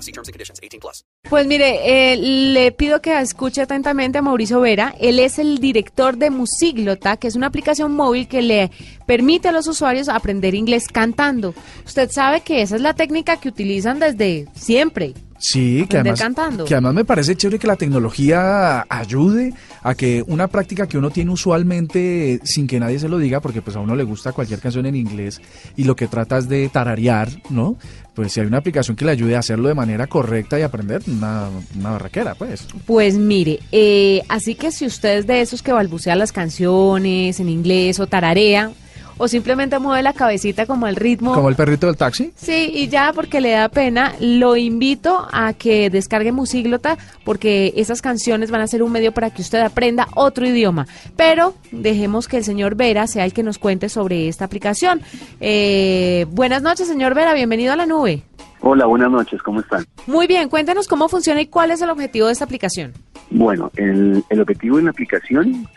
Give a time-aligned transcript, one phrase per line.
[0.00, 0.60] See terms and conditions.
[0.62, 1.04] 18 plus.
[1.28, 4.94] Pues mire, eh, le pido que escuche atentamente a Mauricio Vera.
[5.00, 8.70] Él es el director de Musiglota, que es una aplicación móvil que le
[9.06, 11.54] permite a los usuarios aprender inglés cantando.
[11.84, 15.14] Usted sabe que esa es la técnica que utilizan desde siempre.
[15.40, 16.64] Sí, que además, cantando.
[16.66, 21.10] que además me parece chévere que la tecnología ayude a que una práctica que uno
[21.10, 24.60] tiene usualmente sin que nadie se lo diga, porque pues a uno le gusta cualquier
[24.60, 25.40] canción en inglés
[25.76, 27.78] y lo que trata es de tararear, ¿no?
[28.14, 31.02] Pues si hay una aplicación que le ayude a hacerlo de manera correcta y aprender,
[31.06, 32.66] una, una barraquera, pues.
[32.86, 37.48] Pues mire, eh, así que si usted es de esos que balbucea las canciones en
[37.48, 38.72] inglés o tararea,
[39.20, 41.34] o simplemente mueve la cabecita como el ritmo.
[41.34, 42.32] Como el perrito del taxi.
[42.36, 48.00] Sí, y ya porque le da pena, lo invito a que descargue Musiglota porque esas
[48.00, 50.86] canciones van a ser un medio para que usted aprenda otro idioma.
[51.16, 55.02] Pero dejemos que el señor Vera sea el que nos cuente sobre esta aplicación.
[55.38, 58.22] Eh, buenas noches, señor Vera, bienvenido a la nube.
[58.62, 59.84] Hola, buenas noches, ¿cómo están?
[60.06, 62.94] Muy bien, cuéntenos cómo funciona y cuál es el objetivo de esta aplicación.
[63.28, 65.68] Bueno, el, el objetivo de la aplicación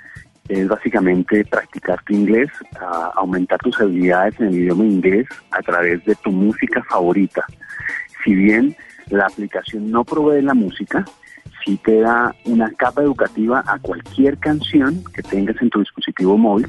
[0.50, 2.50] es básicamente practicar tu inglés,
[3.16, 7.46] aumentar tus habilidades en el idioma inglés a través de tu música favorita.
[8.24, 8.76] Si bien
[9.10, 11.06] la aplicación no provee la música,
[11.64, 16.68] sí te da una capa educativa a cualquier canción que tengas en tu dispositivo móvil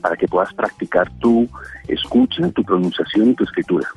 [0.00, 1.48] para que puedas practicar tu
[1.88, 3.88] escucha, tu pronunciación y tu escritura.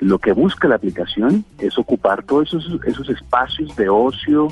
[0.00, 4.48] Lo que busca la aplicación es ocupar todos esos, esos espacios de ocio,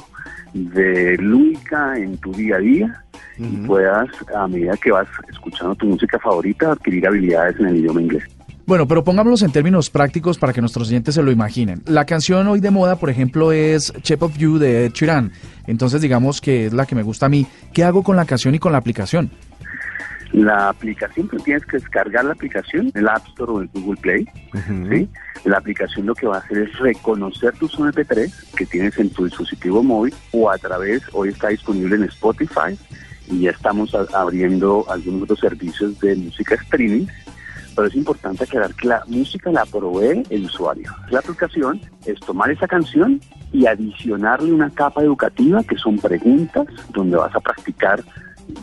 [0.52, 3.04] de lúdica en tu día a día
[3.38, 8.02] y puedas, a medida que vas escuchando tu música favorita, adquirir habilidades en el idioma
[8.02, 8.24] inglés.
[8.66, 11.80] Bueno, pero pongámoslos en términos prácticos para que nuestros oyentes se lo imaginen.
[11.86, 15.32] La canción hoy de moda, por ejemplo, es Shape of You de Ed Sheeran.
[15.66, 17.46] Entonces, digamos que es la que me gusta a mí.
[17.72, 19.30] ¿Qué hago con la canción y con la aplicación?
[20.32, 24.00] La aplicación, tú tienes que descargar la aplicación en el App Store o en Google
[24.00, 24.26] Play.
[24.90, 25.08] ¿sí?
[25.44, 29.24] La aplicación lo que va a hacer es reconocer tus MP3 que tienes en tu
[29.24, 32.78] dispositivo móvil o a través, hoy está disponible en Spotify
[33.30, 37.06] y ya estamos abriendo algunos otros servicios de música streaming.
[37.74, 40.92] Pero es importante aclarar que la música la provee el usuario.
[41.10, 43.20] La aplicación es tomar esa canción
[43.52, 48.02] y adicionarle una capa educativa que son preguntas donde vas a practicar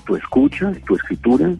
[0.05, 1.53] tu escucha, tu escritura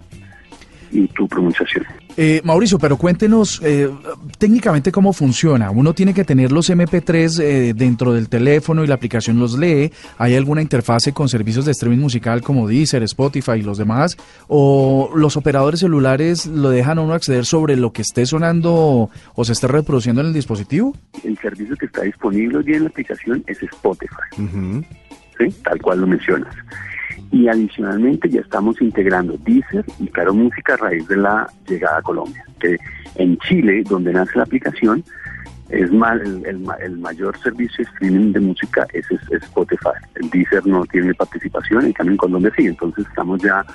[0.91, 1.85] y tu pronunciación.
[2.17, 3.89] Eh, Mauricio, pero cuéntenos eh,
[4.37, 5.69] técnicamente cómo funciona.
[5.69, 9.91] Uno tiene que tener los MP3 eh, dentro del teléfono y la aplicación los lee.
[10.17, 14.15] ¿Hay alguna interfase con servicios de streaming musical como Deezer, Spotify y los demás?
[14.47, 19.45] ¿O los operadores celulares lo dejan a uno acceder sobre lo que esté sonando o
[19.45, 20.95] se esté reproduciendo en el dispositivo?
[21.23, 24.13] El servicio que está disponible hoy en la aplicación es Spotify,
[25.37, 25.53] ¿sí?
[25.63, 26.55] tal cual lo mencionas.
[27.31, 32.01] Y adicionalmente ya estamos integrando Deezer y Caro Música a raíz de la llegada a
[32.01, 32.43] Colombia.
[32.59, 32.77] Que
[33.15, 35.03] en Chile, donde nace la aplicación,
[35.69, 39.89] es mal, el, el el mayor servicio de streaming de música es, es- Spotify.
[40.15, 42.67] El Deezer no tiene participación, en cambio en Colombia sí.
[42.67, 43.65] Entonces estamos ya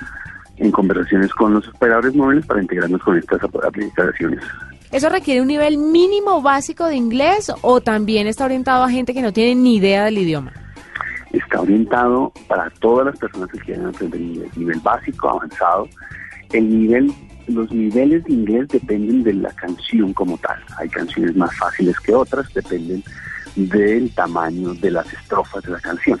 [0.57, 4.39] en conversaciones con los operadores móviles para integrarnos con estas ap- aplicaciones.
[4.91, 9.21] ¿Eso requiere un nivel mínimo básico de inglés o también está orientado a gente que
[9.21, 10.51] no tiene ni idea del idioma?
[11.33, 15.87] Está orientado para todas las personas que quieran aprender inglés, nivel básico, avanzado.
[16.51, 17.11] El nivel,
[17.47, 20.59] los niveles de inglés dependen de la canción como tal.
[20.77, 23.03] Hay canciones más fáciles que otras, dependen
[23.55, 26.19] del tamaño de las estrofas de la canción,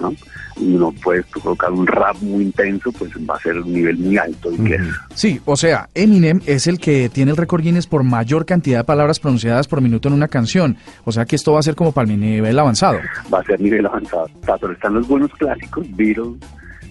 [0.00, 0.14] ¿no?
[0.56, 4.16] Y uno puede colocar un rap muy intenso, pues va a ser un nivel muy
[4.16, 4.82] alto de inglés.
[5.14, 8.84] Sí, o sea, Eminem es el que tiene el récord Guinness por mayor cantidad de
[8.84, 10.76] palabras pronunciadas por minuto en una canción.
[11.04, 12.98] O sea que esto va a ser como para mi nivel avanzado.
[13.32, 14.28] va a ser nivel avanzado.
[14.60, 16.36] Pero están los buenos clásicos, Beatles,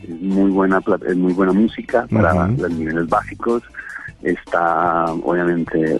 [0.03, 3.63] es muy buena es muy buena música para los niveles básicos.
[4.21, 5.99] Está obviamente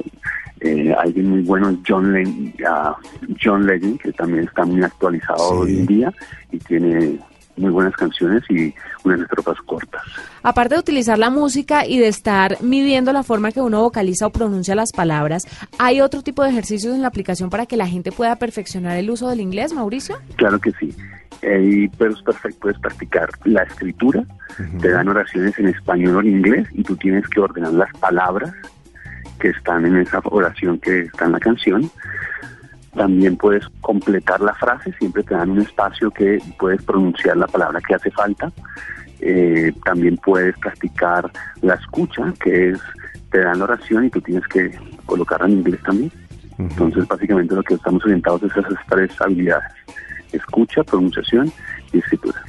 [0.64, 2.96] eh, alguien muy bueno, John Len- ah,
[3.44, 6.14] John Legend, que también está muy actualizado hoy en día
[6.52, 7.20] y tiene
[7.56, 8.74] muy buenas canciones y
[9.04, 10.02] unas estrofas cortas.
[10.42, 14.30] Aparte de utilizar la música y de estar midiendo la forma que uno vocaliza o
[14.32, 15.44] pronuncia las palabras,
[15.78, 19.10] ¿hay otro tipo de ejercicios en la aplicación para que la gente pueda perfeccionar el
[19.12, 20.16] uso del inglés, Mauricio?
[20.36, 20.96] Claro que sí.
[21.44, 24.24] Eh, pero es perfecto, puedes practicar la escritura,
[24.80, 28.52] te dan oraciones en español o en inglés y tú tienes que ordenar las palabras
[29.44, 31.92] que están en esa oración que está en la canción
[32.96, 37.82] También puedes completar la frase, siempre te dan un espacio que puedes pronunciar la palabra
[37.86, 38.54] que hace falta.
[39.20, 41.30] Eh, también puedes practicar
[41.62, 42.80] la escucha, que es,
[43.32, 44.72] te dan la oración y tú tienes que
[45.06, 46.12] colocarla en inglés también.
[46.58, 49.74] Entonces, básicamente lo que estamos orientados es a esas tres habilidades.
[50.32, 51.52] Escucha, pronunciación
[51.92, 52.42] y escritura.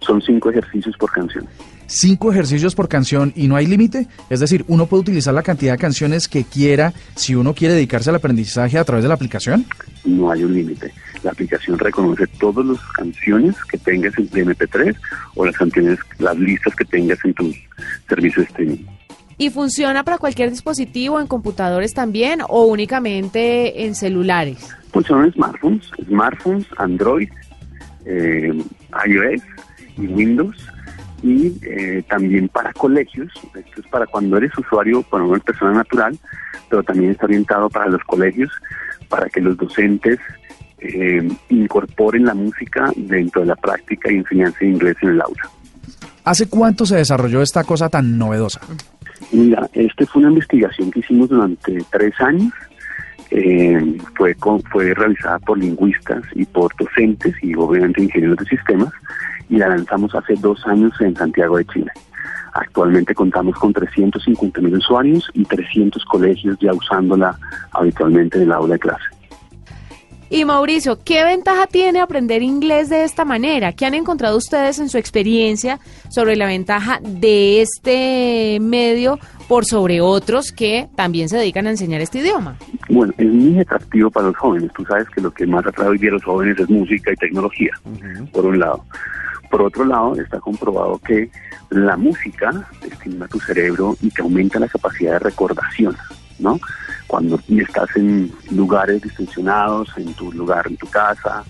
[0.00, 1.46] Son cinco ejercicios por canción.
[1.92, 4.06] Cinco ejercicios por canción y no hay límite.
[4.28, 8.10] Es decir, uno puede utilizar la cantidad de canciones que quiera si uno quiere dedicarse
[8.10, 9.66] al aprendizaje a través de la aplicación.
[10.04, 10.94] No hay un límite.
[11.24, 14.94] La aplicación reconoce todas las canciones que tengas en MP3
[15.34, 17.52] o las canciones, las listas que tengas en tu
[18.08, 18.84] servicio de streaming.
[19.36, 24.76] ¿Y funciona para cualquier dispositivo, en computadores también o únicamente en celulares?
[24.92, 27.28] Funciona en smartphones, smartphones, Android,
[28.04, 28.52] eh,
[29.08, 29.42] iOS
[29.98, 30.56] y Windows
[31.22, 36.18] y eh, también para colegios, esto es para cuando eres usuario, bueno, una persona natural,
[36.68, 38.50] pero también está orientado para los colegios,
[39.08, 40.18] para que los docentes
[40.78, 45.42] eh, incorporen la música dentro de la práctica y enseñanza de inglés en el aula.
[46.24, 48.60] ¿Hace cuánto se desarrolló esta cosa tan novedosa?
[49.32, 52.52] Mira, esta fue una investigación que hicimos durante tres años.
[53.32, 58.92] Eh, fue, con- fue realizada por lingüistas y por docentes y obviamente ingenieros de sistemas
[59.50, 61.90] y la lanzamos hace dos años en Santiago de Chile.
[62.54, 67.36] Actualmente contamos con 350 mil usuarios y 300 colegios ya usándola
[67.72, 69.04] habitualmente en el aula de clase.
[70.32, 73.72] Y Mauricio, ¿qué ventaja tiene aprender inglés de esta manera?
[73.72, 79.18] ¿Qué han encontrado ustedes en su experiencia sobre la ventaja de este medio
[79.48, 82.56] por sobre otros que también se dedican a enseñar este idioma?
[82.88, 84.70] Bueno, es muy atractivo para los jóvenes.
[84.72, 87.16] Tú sabes que lo que más atrae hoy día a los jóvenes es música y
[87.16, 87.72] tecnología,
[88.32, 88.84] por un lado.
[89.50, 91.30] Por otro lado, está comprobado que
[91.70, 95.96] la música estimula tu cerebro y te aumenta la capacidad de recordación,
[96.38, 96.58] ¿no?
[97.06, 101.44] Cuando estás en lugares distensionados, en tu lugar, en tu casa,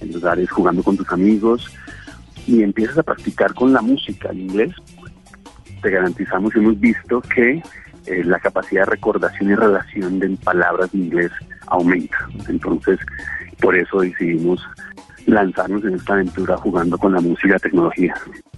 [0.00, 1.70] en lugares jugando con tus amigos,
[2.46, 4.72] y empiezas a practicar con la música en inglés,
[5.82, 7.62] te garantizamos y hemos visto que
[8.06, 11.32] eh, la capacidad de recordación y relación de palabras de inglés
[11.66, 12.16] aumenta.
[12.48, 12.98] Entonces,
[13.60, 14.60] por eso decidimos
[15.26, 18.14] lanzarnos en esta aventura jugando con la música y tecnología.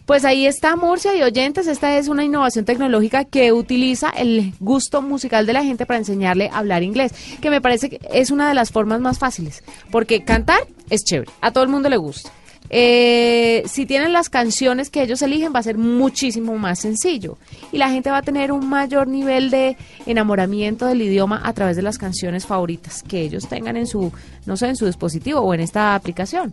[0.07, 5.03] Pues ahí está Murcia y oyentes, esta es una innovación tecnológica que utiliza el gusto
[5.03, 8.49] musical de la gente para enseñarle a hablar inglés, que me parece que es una
[8.49, 12.31] de las formas más fáciles, porque cantar es chévere, a todo el mundo le gusta.
[12.71, 17.39] Eh, si tienen las canciones que ellos eligen va a ser muchísimo más sencillo
[17.73, 21.77] y la gente va a tener un mayor nivel de enamoramiento del idioma a través
[21.77, 24.13] de las canciones favoritas que ellos tengan en su,
[24.45, 26.53] no sé, en su dispositivo o en esta aplicación.